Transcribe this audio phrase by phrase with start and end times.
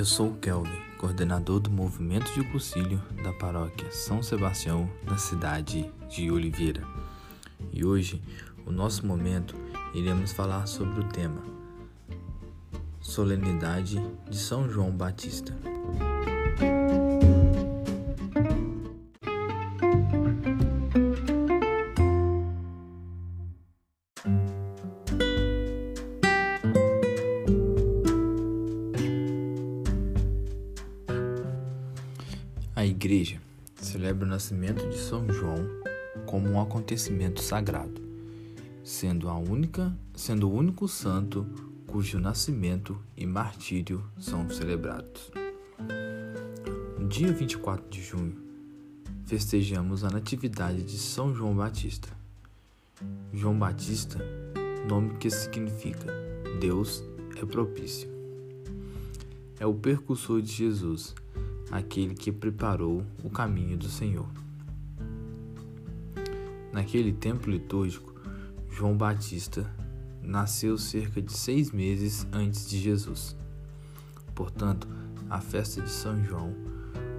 [0.00, 5.92] Eu sou o Kelvin, coordenador do movimento de cursilho da paróquia São Sebastião, na cidade
[6.08, 6.82] de Oliveira.
[7.70, 8.22] E hoje,
[8.64, 9.54] o nosso momento,
[9.92, 11.42] iremos falar sobre o tema
[12.98, 15.54] Solenidade de São João Batista.
[32.80, 33.38] A Igreja
[33.76, 35.68] celebra o nascimento de São João
[36.24, 38.00] como um acontecimento sagrado,
[38.82, 41.46] sendo a única, sendo o único santo
[41.86, 45.30] cujo nascimento e martírio são celebrados.
[46.98, 48.38] No dia 24 de junho,
[49.26, 52.08] festejamos a natividade de São João Batista.
[53.30, 54.18] João Batista,
[54.88, 56.06] nome que significa
[56.58, 57.04] Deus
[57.36, 58.08] é propício.
[59.58, 61.14] É o percussor de Jesus
[61.70, 64.28] aquele que preparou o caminho do Senhor.
[66.72, 68.14] Naquele tempo litúrgico,
[68.68, 69.70] João Batista
[70.22, 73.36] nasceu cerca de seis meses antes de Jesus.
[74.34, 74.88] Portanto,
[75.28, 76.54] a festa de São João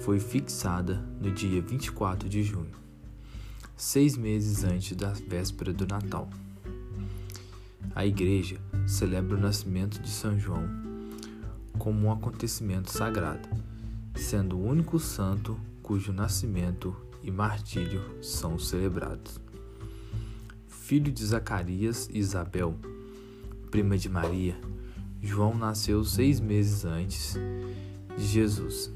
[0.00, 2.74] foi fixada no dia 24 de junho,
[3.76, 6.28] seis meses antes da véspera do Natal.
[7.94, 10.68] A Igreja celebra o nascimento de São João
[11.78, 13.48] como um acontecimento sagrado
[14.16, 19.38] sendo o único santo cujo nascimento e martírio são celebrados.
[20.66, 22.76] Filho de Zacarias e Isabel,
[23.70, 24.58] prima de Maria,
[25.20, 27.36] João nasceu seis meses antes
[28.16, 28.92] de Jesus.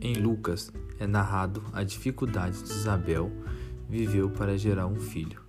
[0.00, 3.32] Em Lucas é narrado a dificuldade de Isabel
[3.88, 5.40] viveu para gerar um filho,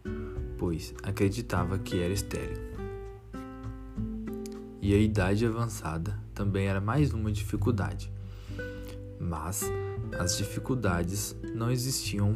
[0.58, 2.58] pois acreditava que era estéril.
[4.82, 8.12] E a idade avançada também era mais uma dificuldade
[9.20, 9.70] mas
[10.18, 12.34] as dificuldades não existiam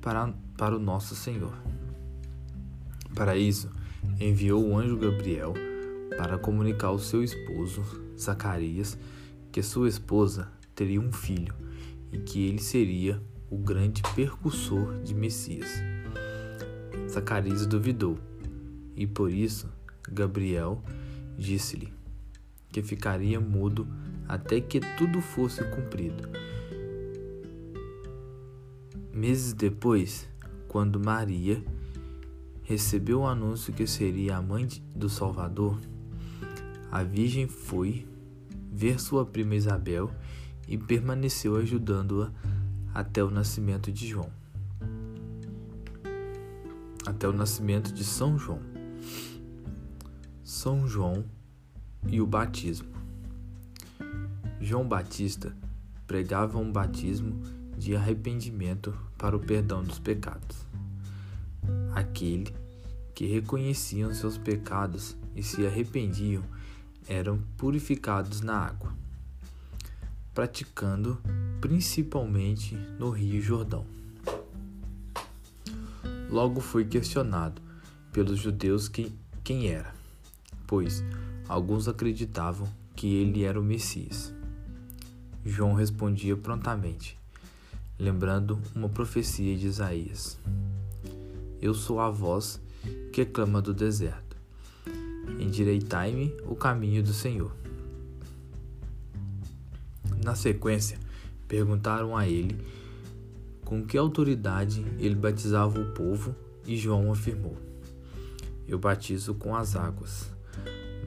[0.00, 1.52] para, para o nosso Senhor.
[3.14, 3.70] Para isso,
[4.20, 5.54] enviou o anjo Gabriel
[6.16, 7.82] para comunicar ao seu esposo,
[8.18, 8.96] Zacarias,
[9.50, 11.54] que sua esposa teria um filho
[12.12, 15.70] e que ele seria o grande percussor de Messias.
[17.08, 18.18] Zacarias duvidou
[18.94, 19.68] e por isso
[20.08, 20.82] Gabriel
[21.38, 21.95] disse-lhe
[22.76, 23.88] que ficaria mudo
[24.28, 26.28] até que tudo fosse cumprido.
[29.10, 30.28] Meses depois,
[30.68, 31.64] quando Maria
[32.62, 35.80] recebeu o anúncio que seria a mãe do Salvador,
[36.92, 38.06] a Virgem foi
[38.70, 40.10] ver sua prima Isabel
[40.68, 42.30] e permaneceu ajudando-a
[42.92, 44.30] até o nascimento de João.
[47.06, 48.60] Até o nascimento de São João.
[50.44, 51.24] São João
[52.08, 52.88] e o batismo.
[54.60, 55.54] João Batista
[56.06, 57.40] pregava um batismo
[57.76, 60.66] de arrependimento para o perdão dos pecados.
[61.94, 62.54] Aquele
[63.14, 66.42] que reconheciam seus pecados e se arrependiam
[67.08, 68.92] eram purificados na água,
[70.34, 71.18] praticando
[71.60, 73.86] principalmente no Rio Jordão.
[76.28, 77.62] Logo foi questionado
[78.12, 79.12] pelos judeus quem,
[79.44, 79.94] quem era,
[80.66, 81.04] pois
[81.48, 84.32] alguns acreditavam que ele era o Messias.
[85.44, 87.18] João respondia prontamente,
[87.98, 90.38] lembrando uma profecia de Isaías:
[91.60, 92.60] Eu sou a voz
[93.12, 94.36] que clama do deserto.
[95.38, 97.54] Endireitai-me o caminho do Senhor.
[100.24, 100.98] Na sequência,
[101.46, 102.58] perguntaram a ele
[103.64, 107.56] com que autoridade ele batizava o povo, e João afirmou:
[108.66, 110.30] Eu batizo com as águas,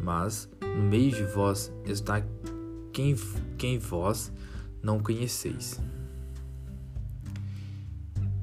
[0.02, 2.24] mas no meio de vós está
[2.94, 3.16] quem,
[3.58, 4.32] quem vós
[4.82, 5.80] não conheceis.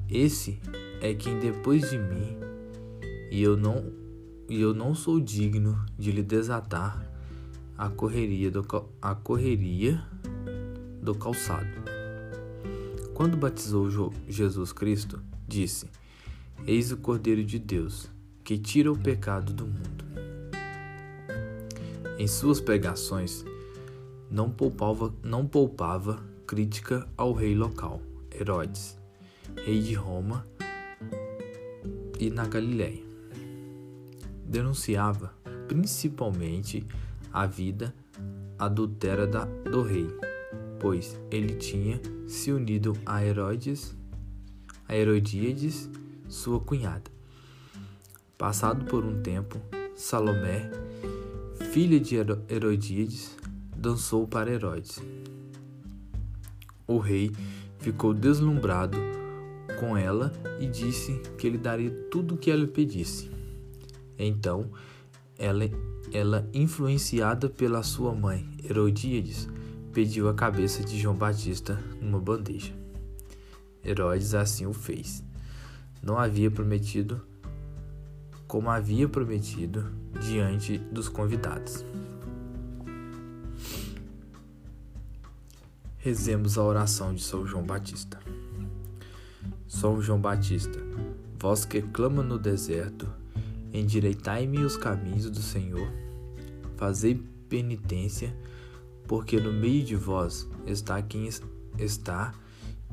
[0.09, 0.59] Esse
[1.01, 2.37] é quem depois de mim,
[3.29, 3.91] e eu não,
[4.49, 7.05] e eu não sou digno de lhe desatar
[7.77, 8.65] a correria do,
[9.01, 10.03] a correria
[11.01, 11.67] do calçado.
[13.13, 15.89] Quando batizou Jesus Cristo, disse:
[16.65, 18.09] Eis o Cordeiro de Deus,
[18.43, 19.96] que tira o pecado do mundo.
[22.17, 23.45] Em suas pregações,
[24.29, 28.01] não poupava, não poupava crítica ao rei local,
[28.33, 28.97] Herodes,
[29.63, 30.45] rei de Roma
[32.19, 33.03] e na Galiléia.
[34.43, 35.31] Denunciava
[35.67, 36.85] principalmente
[37.31, 37.93] a vida
[38.57, 40.07] adultera do rei,
[40.79, 43.95] pois ele tinha se unido a Herodes,
[44.87, 45.87] a Herodíades,
[46.27, 47.11] sua cunhada.
[48.37, 49.59] Passado por um tempo,
[49.95, 50.69] Salomé,
[51.77, 52.15] filha de
[52.49, 53.37] Herodíades,
[53.75, 54.99] dançou para Herodes.
[56.87, 57.31] O rei
[57.77, 58.97] ficou deslumbrado
[59.79, 63.29] com ela e disse que lhe daria tudo o que ela pedisse.
[64.17, 64.71] Então,
[65.37, 65.65] ela,
[66.11, 69.47] ela, influenciada pela sua mãe, Herodíades,
[69.93, 72.73] pediu a cabeça de João Batista numa bandeja.
[73.85, 75.23] Herodes assim o fez.
[76.01, 77.21] Não havia prometido
[78.47, 79.91] como havia prometido
[80.21, 81.83] diante dos convidados.
[85.97, 88.19] Rezemos a oração de São João Batista.
[89.67, 90.79] São João Batista,
[91.37, 93.05] vós que clama no deserto,
[93.73, 95.91] endireitai-me os caminhos do Senhor,
[96.77, 98.33] fazei penitência,
[99.05, 101.29] porque no meio de vós está quem
[101.77, 102.33] está,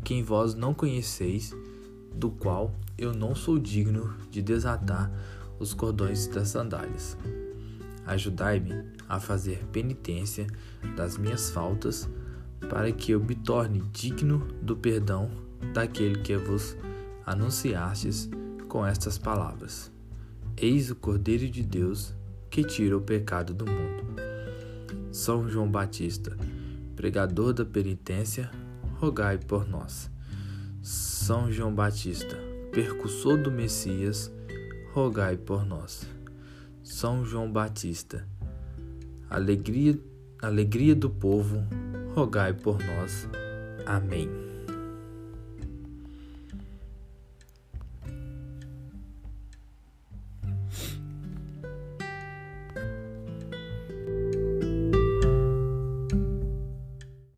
[0.03, 1.55] quem vós não conheceis,
[2.13, 5.11] do qual eu não sou digno de desatar
[5.59, 7.17] os cordões das sandálias.
[8.07, 10.47] Ajudai-me a fazer penitência
[10.97, 12.09] das minhas faltas,
[12.69, 15.31] para que eu me torne digno do perdão
[15.73, 16.77] daquele que vos
[17.27, 18.29] anunciastes
[18.69, 19.91] com estas palavras:
[20.57, 22.15] Eis o Cordeiro de Deus
[22.51, 24.05] que tira o pecado do mundo.
[25.11, 26.37] São João Batista,
[26.97, 28.51] pregador da penitência,
[28.97, 30.11] rogai por nós.
[30.83, 32.37] São João Batista,
[32.73, 34.31] percussor do Messias,
[34.95, 36.09] rogai por nós.
[36.81, 38.29] São João Batista,
[39.29, 39.99] alegria,
[40.41, 41.67] alegria do povo,
[42.15, 43.29] rogai por nós.
[43.85, 44.44] Amém.